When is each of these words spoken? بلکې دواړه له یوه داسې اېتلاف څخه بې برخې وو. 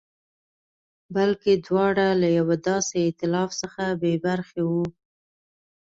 بلکې 1.15 1.51
دواړه 1.65 2.07
له 2.21 2.27
یوه 2.37 2.55
داسې 2.67 2.95
اېتلاف 3.05 3.49
څخه 3.61 3.83
بې 4.01 4.13
برخې 4.25 4.61
وو. 4.69 4.83